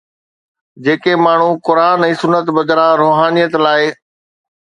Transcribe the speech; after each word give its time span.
جيڪي 0.85 1.11
ماڻهو 1.25 1.51
قرآن 1.69 2.05
۽ 2.07 2.15
سنت 2.21 2.49
بدران 2.59 2.89
روحانيت 3.03 3.59
لاءِ 3.65 3.93